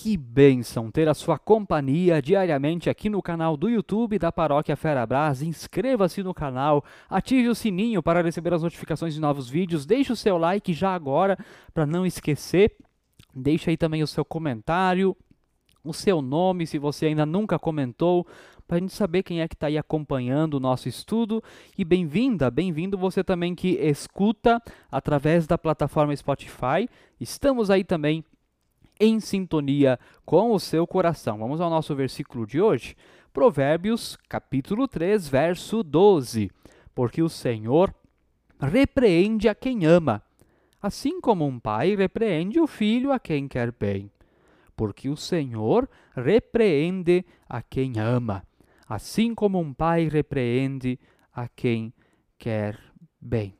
Que 0.00 0.16
bênção 0.16 0.92
ter 0.92 1.08
a 1.08 1.12
sua 1.12 1.40
companhia 1.40 2.22
diariamente 2.22 2.88
aqui 2.88 3.10
no 3.10 3.20
canal 3.20 3.56
do 3.56 3.68
YouTube 3.68 4.16
da 4.16 4.30
Paróquia 4.30 4.76
Ferabras. 4.76 5.42
Inscreva-se 5.42 6.22
no 6.22 6.32
canal, 6.32 6.84
ative 7.10 7.48
o 7.48 7.54
sininho 7.54 8.00
para 8.00 8.22
receber 8.22 8.54
as 8.54 8.62
notificações 8.62 9.12
de 9.12 9.20
novos 9.20 9.48
vídeos, 9.48 9.84
deixe 9.84 10.12
o 10.12 10.16
seu 10.16 10.38
like 10.38 10.72
já 10.72 10.94
agora 10.94 11.36
para 11.74 11.84
não 11.84 12.06
esquecer. 12.06 12.76
Deixe 13.34 13.70
aí 13.70 13.76
também 13.76 14.00
o 14.00 14.06
seu 14.06 14.24
comentário, 14.24 15.16
o 15.82 15.92
seu 15.92 16.22
nome, 16.22 16.64
se 16.64 16.78
você 16.78 17.06
ainda 17.06 17.26
nunca 17.26 17.58
comentou, 17.58 18.24
para 18.68 18.76
a 18.76 18.80
gente 18.80 18.94
saber 18.94 19.24
quem 19.24 19.40
é 19.40 19.48
que 19.48 19.56
está 19.56 19.66
aí 19.66 19.76
acompanhando 19.76 20.54
o 20.54 20.60
nosso 20.60 20.88
estudo. 20.88 21.42
E 21.76 21.84
bem-vinda, 21.84 22.52
bem-vindo 22.52 22.96
você 22.96 23.24
também 23.24 23.52
que 23.52 23.70
escuta 23.70 24.62
através 24.92 25.44
da 25.44 25.58
plataforma 25.58 26.14
Spotify. 26.14 26.88
Estamos 27.18 27.68
aí 27.68 27.82
também 27.82 28.24
em 28.98 29.20
sintonia 29.20 29.98
com 30.24 30.52
o 30.52 30.60
seu 30.60 30.86
coração. 30.86 31.38
Vamos 31.38 31.60
ao 31.60 31.70
nosso 31.70 31.94
versículo 31.94 32.46
de 32.46 32.60
hoje, 32.60 32.96
Provérbios, 33.32 34.16
capítulo 34.28 34.88
3, 34.88 35.28
verso 35.28 35.82
12. 35.82 36.50
Porque 36.94 37.22
o 37.22 37.28
Senhor 37.28 37.94
repreende 38.60 39.48
a 39.48 39.54
quem 39.54 39.86
ama, 39.86 40.22
assim 40.82 41.20
como 41.20 41.46
um 41.46 41.58
pai 41.58 41.94
repreende 41.94 42.58
o 42.60 42.66
filho 42.66 43.12
a 43.12 43.18
quem 43.18 43.46
quer 43.46 43.72
bem. 43.72 44.10
Porque 44.76 45.08
o 45.08 45.16
Senhor 45.16 45.88
repreende 46.14 47.24
a 47.48 47.62
quem 47.62 47.98
ama, 47.98 48.44
assim 48.88 49.34
como 49.34 49.60
um 49.60 49.72
pai 49.72 50.08
repreende 50.08 50.98
a 51.32 51.48
quem 51.48 51.92
quer 52.38 52.78
bem. 53.20 53.54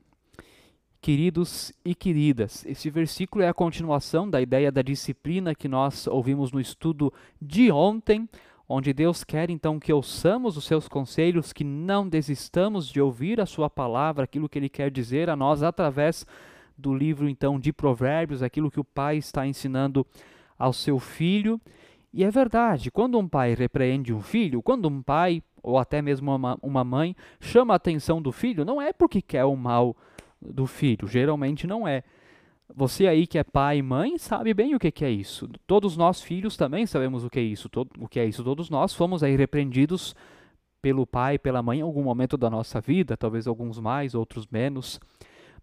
Queridos 1.01 1.73
e 1.85 1.95
queridas, 1.95 2.67
esse 2.67 2.91
versículo 2.91 3.45
é 3.45 3.49
a 3.49 3.55
continuação 3.55 4.29
da 4.29 4.43
ideia 4.43 4.71
da 4.71 4.83
disciplina 4.83 5.55
que 5.55 5.69
nós 5.69 6.09
ouvimos 6.09 6.51
no 6.51 6.61
estudo 6.61 7.13
de 7.41 7.71
ontem, 7.71 8.29
onde 8.69 8.93
Deus 8.93 9.23
quer 9.23 9.49
então 9.49 9.79
que 9.79 9.93
ouçamos 9.93 10.57
os 10.57 10.65
seus 10.65 10.89
conselhos, 10.89 11.53
que 11.53 11.63
não 11.63 12.07
desistamos 12.09 12.89
de 12.89 13.01
ouvir 13.01 13.41
a 13.41 13.47
sua 13.47 13.71
palavra, 13.71 14.25
aquilo 14.25 14.49
que 14.49 14.59
ele 14.59 14.69
quer 14.69 14.91
dizer 14.91 15.31
a 15.31 15.37
nós 15.37 15.63
através 15.63 16.27
do 16.77 16.93
livro 16.93 17.29
então 17.29 17.61
de 17.61 17.73
Provérbios, 17.73 18.43
aquilo 18.43 18.71
que 18.71 18.81
o 18.81 18.85
pai 18.85 19.19
está 19.19 19.47
ensinando 19.47 20.05
ao 20.59 20.73
seu 20.73 20.99
filho. 20.99 21.61
E 22.13 22.25
é 22.25 22.31
verdade, 22.31 22.91
quando 22.91 23.19
um 23.19 23.29
pai 23.29 23.55
repreende 23.55 24.13
um 24.13 24.21
filho, 24.21 24.61
quando 24.61 24.89
um 24.89 25.01
pai 25.01 25.45
ou 25.63 25.79
até 25.79 26.03
mesmo 26.03 26.35
uma, 26.35 26.59
uma 26.61 26.83
mãe 26.83 27.15
chama 27.41 27.73
a 27.73 27.77
atenção 27.77 28.21
do 28.21 28.33
filho, 28.33 28.65
não 28.65 28.83
é 28.83 28.93
porque 28.93 29.23
quer 29.23 29.45
o 29.45 29.55
mal 29.55 29.97
do 30.41 30.67
filho. 30.67 31.07
Geralmente 31.07 31.67
não 31.67 31.87
é. 31.87 32.03
Você 32.75 33.07
aí 33.07 33.27
que 33.27 33.39
é 33.39 33.45
pai 33.45 33.79
e 33.79 33.83
mãe 33.83 34.19
sabe 34.19 34.53
bem 34.53 34.75
o 34.75 34.79
que, 34.79 34.91
que 34.91 35.05
é 35.05 35.11
isso. 35.11 35.49
Todos 35.67 35.97
nós 35.97 36.21
filhos 36.21 36.57
também 36.57 36.87
sabemos 36.87 37.25
o 37.25 37.31
que 37.31 37.39
é 37.39 37.43
isso. 37.43 37.69
O 37.99 38.09
que 38.09 38.21
é 38.21 38.27
isso. 38.27 38.45
Todos 38.45 38.69
nós 38.69 38.95
fomos 38.95 39.23
aí 39.23 39.35
repreendidos 39.37 40.15
pelo 40.83 41.07
pai 41.07 41.35
e 41.35 41.39
pela 41.39 41.63
mãe 41.63 41.81
em 41.81 41.83
algum 41.83 42.03
momento 42.03 42.37
da 42.37 42.49
nossa 42.49 42.81
vida, 42.81 43.17
talvez 43.17 43.47
alguns 43.47 43.81
mais, 43.81 44.15
outros 44.15 44.47
menos. 44.47 45.01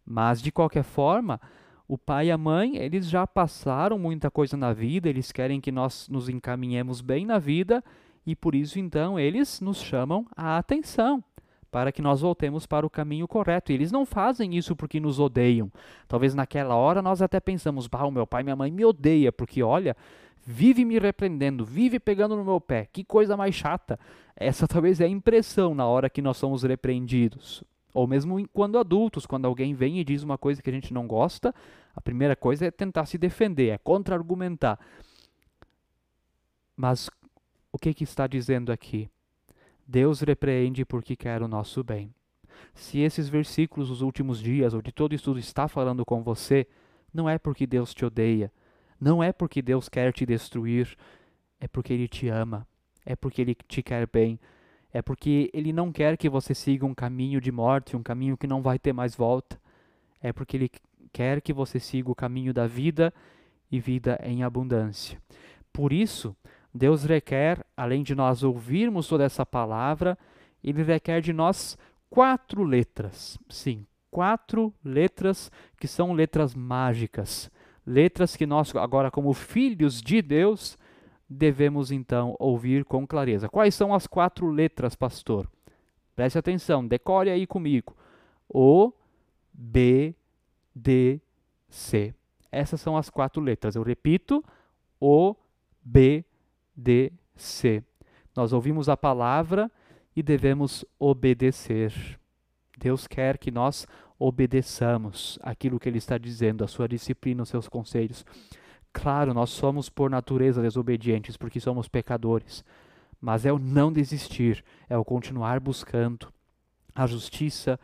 Mas 0.06 0.42
de 0.42 0.52
qualquer 0.52 0.84
forma, 0.84 1.40
o 1.88 1.98
pai 1.98 2.28
e 2.28 2.32
a 2.32 2.38
mãe, 2.38 2.76
eles 2.78 3.08
já 3.08 3.26
passaram 3.26 3.98
muita 3.98 4.30
coisa 4.30 4.58
na 4.58 4.74
vida, 4.74 5.08
eles 5.08 5.32
querem 5.32 5.62
que 5.62 5.72
nós 5.72 6.10
nos 6.10 6.28
encaminhemos 6.28 7.02
bem 7.02 7.26
na 7.26 7.38
vida 7.38 7.84
e 8.26 8.36
por 8.36 8.56
isso 8.56 8.80
então 8.80 9.20
eles 9.20 9.62
nos 9.62 9.80
chamam 9.82 10.26
a 10.36 10.58
atenção 10.58 11.24
para 11.76 11.92
que 11.92 12.02
nós 12.02 12.22
voltemos 12.22 12.66
para 12.66 12.86
o 12.86 12.90
caminho 12.90 13.28
correto. 13.28 13.70
E 13.70 13.76
eles 13.76 13.92
não 13.92 14.06
fazem 14.06 14.56
isso 14.56 14.78
porque 14.78 14.98
nos 14.98 15.20
odeiam. 15.20 15.70
Talvez 16.08 16.34
naquela 16.34 16.74
hora 16.74 17.02
nós 17.02 17.22
até 17.22 17.38
pensamos: 17.38 17.86
"Bah, 17.86 18.06
o 18.06 18.12
meu 18.12 18.26
pai 18.26 18.40
e 18.40 18.44
minha 18.46 18.56
mãe 18.56 18.72
me 18.72 18.86
odeia 18.86 19.30
porque 19.30 19.62
olha, 19.62 19.94
vive 20.42 20.86
me 20.86 20.98
repreendendo, 20.98 21.66
vive 21.66 22.00
pegando 22.00 22.34
no 22.38 22.46
meu 22.46 22.62
pé. 22.62 22.88
Que 22.94 23.04
coisa 23.04 23.36
mais 23.36 23.54
chata". 23.54 24.00
Essa 24.38 24.66
talvez 24.70 25.02
é 25.02 25.04
a 25.04 25.10
impressão 25.10 25.76
na 25.76 25.86
hora 25.86 26.10
que 26.10 26.22
nós 26.22 26.38
somos 26.38 26.64
repreendidos. 26.64 27.62
Ou 27.94 28.08
mesmo 28.08 28.48
quando 28.54 28.80
adultos, 28.80 29.26
quando 29.26 29.44
alguém 29.44 29.74
vem 29.74 30.00
e 30.00 30.06
diz 30.06 30.24
uma 30.24 30.38
coisa 30.38 30.62
que 30.62 30.70
a 30.70 30.74
gente 30.74 30.94
não 30.94 31.06
gosta, 31.06 31.54
a 31.94 32.00
primeira 32.00 32.38
coisa 32.38 32.68
é 32.68 32.72
tentar 32.72 33.06
se 33.06 33.18
defender, 33.18 33.68
é 33.72 33.78
contra-argumentar. 33.78 34.80
Mas 36.74 37.10
o 37.70 37.78
que, 37.78 37.94
que 37.94 38.06
está 38.06 38.28
dizendo 38.28 38.72
aqui? 38.72 39.10
Deus 39.86 40.22
repreende 40.22 40.84
porque 40.84 41.16
quer 41.16 41.42
o 41.42 41.48
nosso 41.48 41.84
bem. 41.84 42.14
Se 42.74 43.00
esses 43.00 43.30
versículos 43.30 43.90
dos 43.90 44.02
últimos 44.02 44.40
dias 44.40 44.74
ou 44.74 44.82
de 44.82 44.92
todo 44.92 45.14
estudo 45.14 45.40
está 45.40 45.68
falando 45.68 46.06
com 46.06 46.24
você, 46.24 46.68
não 47.14 47.30
é 47.30 47.38
porque 47.38 47.68
Deus 47.68 47.94
te 47.94 48.06
odeia, 48.06 48.52
não 49.00 49.24
é 49.24 49.32
porque 49.32 49.62
Deus 49.62 49.88
quer 49.88 50.12
te 50.12 50.26
destruir, 50.26 50.96
é 51.60 51.68
porque 51.68 51.94
Ele 51.94 52.08
te 52.08 52.28
ama, 52.28 52.68
é 53.06 53.16
porque 53.16 53.42
Ele 53.42 53.56
te 53.56 53.82
quer 53.84 54.08
bem, 54.08 54.40
é 54.92 55.02
porque 55.02 55.50
Ele 55.54 55.72
não 55.72 55.92
quer 55.92 56.18
que 56.18 56.30
você 56.30 56.54
siga 56.54 56.86
um 56.86 56.94
caminho 56.94 57.40
de 57.40 57.52
morte, 57.52 57.96
um 57.96 58.04
caminho 58.04 58.38
que 58.38 58.48
não 58.48 58.62
vai 58.62 58.80
ter 58.80 58.94
mais 58.94 59.16
volta, 59.16 59.60
é 60.22 60.34
porque 60.34 60.58
Ele 60.58 60.72
quer 61.14 61.42
que 61.42 61.54
você 61.54 61.80
siga 61.80 62.12
o 62.12 62.16
caminho 62.16 62.54
da 62.54 62.68
vida 62.68 63.14
e 63.72 63.80
vida 63.80 64.20
em 64.24 64.44
abundância. 64.44 65.22
Por 65.72 65.94
isso, 65.94 66.36
Deus 66.76 67.06
requer, 67.06 67.66
além 67.78 68.04
de 68.04 68.14
nós 68.14 68.44
ouvirmos 68.44 69.08
toda 69.08 69.24
essa 69.24 69.46
palavra, 69.46 70.18
ele 70.62 70.84
requer 70.84 71.22
de 71.22 71.32
nós 71.32 71.78
quatro 72.10 72.64
letras. 72.64 73.40
Sim, 73.48 73.88
quatro 74.12 74.74
letras 74.84 75.50
que 75.80 75.88
são 75.88 76.12
letras 76.12 76.54
mágicas. 76.54 77.50
Letras 77.88 78.36
que 78.36 78.46
nós, 78.46 78.76
agora, 78.76 79.10
como 79.10 79.32
filhos 79.32 80.02
de 80.02 80.22
Deus, 80.22 80.78
devemos 81.30 81.92
então 81.92 82.36
ouvir 82.38 82.84
com 82.84 83.08
clareza. 83.08 83.48
Quais 83.48 83.74
são 83.74 83.94
as 83.94 84.06
quatro 84.06 84.50
letras, 84.50 84.96
pastor? 84.96 85.50
Preste 86.14 86.38
atenção, 86.38 86.86
decore 86.86 87.30
aí 87.30 87.48
comigo. 87.48 87.96
O, 88.50 88.92
B, 89.54 90.14
D, 90.76 91.22
C. 91.70 92.14
Essas 92.52 92.82
são 92.82 92.98
as 92.98 93.10
quatro 93.10 93.42
letras. 93.42 93.78
Eu 93.78 93.84
repito: 93.84 94.44
O, 95.00 95.36
B, 95.82 96.26
D, 96.76 97.10
de 97.10 97.14
ser. 97.36 97.84
Nós 98.36 98.52
ouvimos 98.54 98.90
a 98.90 98.98
palavra 98.98 99.72
e 100.16 100.22
devemos 100.22 100.86
obedecer. 101.00 101.94
Deus 102.78 103.08
quer 103.08 103.38
que 103.38 103.52
nós 103.52 103.88
obedeçamos 104.20 105.40
aquilo 105.42 105.80
que 105.80 105.88
Ele 105.88 105.98
está 105.98 106.18
dizendo, 106.18 106.64
a 106.64 106.68
sua 106.68 106.88
disciplina, 106.88 107.44
os 107.44 107.50
seus 107.50 107.68
conselhos. 107.68 108.26
Claro, 108.92 109.34
nós 109.34 109.50
somos 109.50 109.90
por 109.90 110.10
natureza 110.10 110.62
desobedientes, 110.62 111.38
porque 111.38 111.60
somos 111.60 111.88
pecadores. 111.88 112.64
Mas 113.20 113.46
é 113.46 113.52
o 113.52 113.60
não 113.60 113.92
desistir, 113.92 114.64
é 114.90 114.98
o 114.98 115.06
continuar 115.06 115.60
buscando 115.60 116.32
a 116.94 117.08
justiça 117.08 117.80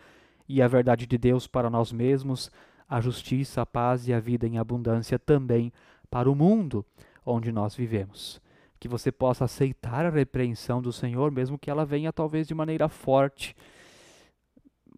e 0.48 0.62
a 0.62 0.68
verdade 0.68 1.06
de 1.06 1.18
Deus 1.18 1.48
para 1.48 1.70
nós 1.70 1.92
mesmos, 1.92 2.52
a 2.88 3.00
justiça, 3.00 3.62
a 3.62 3.66
paz 3.66 4.08
e 4.08 4.14
a 4.14 4.20
vida 4.20 4.46
em 4.46 4.58
abundância 4.58 5.18
também 5.18 5.72
para 6.10 6.30
o 6.30 6.36
mundo 6.36 6.86
onde 7.26 7.52
nós 7.52 7.74
vivemos 7.74 8.42
que 8.82 8.88
você 8.88 9.12
possa 9.12 9.46
aceitar 9.46 10.08
a 10.08 10.10
repreensão 10.10 10.82
do 10.82 10.92
Senhor, 10.92 11.30
mesmo 11.30 11.56
que 11.56 11.70
ela 11.70 11.86
venha 11.86 12.12
talvez 12.12 12.48
de 12.48 12.56
maneira 12.56 12.90
forte. 12.90 13.56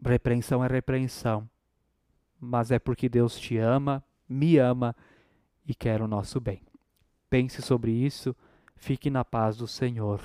Repreensão 0.04 0.64
é 0.64 0.70
repreensão, 0.70 1.50
mas 2.40 2.72
é 2.72 2.80
porque 2.80 3.10
Deus 3.10 3.38
te 3.38 3.58
ama, 3.58 4.02
me 4.28 4.58
ama 4.58 4.96
e 5.68 5.76
quer 5.76 6.02
o 6.02 6.08
nosso 6.08 6.40
bem. 6.40 6.62
Pense 7.30 7.62
sobre 7.62 7.92
isso, 7.92 8.34
fique 8.74 9.10
na 9.10 9.26
paz 9.26 9.58
do 9.58 9.68
Senhor. 9.68 10.22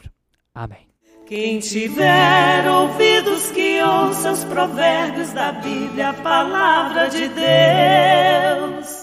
Amém. 0.55 0.87
Quem 1.27 1.59
tiver 1.59 2.65
ouvidos 2.71 3.50
que 3.50 3.82
ouça 3.82 4.31
os 4.31 4.44
provérbios 4.44 5.32
da 5.32 5.50
Bíblia, 5.50 6.11
a 6.11 6.15
palavra 6.15 7.09
de 7.09 7.29
Deus. 7.29 8.98